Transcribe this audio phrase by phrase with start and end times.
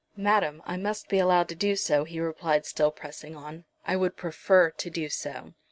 [0.17, 3.65] "Madam, I must be allowed to do so," he replied, still pressing on.
[3.85, 5.53] "I would prefer to do so."